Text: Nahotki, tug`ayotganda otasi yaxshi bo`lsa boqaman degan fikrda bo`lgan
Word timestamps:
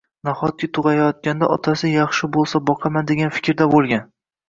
Nahotki, 0.27 0.69
tug`ayotganda 0.77 1.51
otasi 1.57 1.93
yaxshi 1.99 2.33
bo`lsa 2.39 2.65
boqaman 2.73 3.15
degan 3.15 3.39
fikrda 3.41 3.73
bo`lgan 3.79 4.15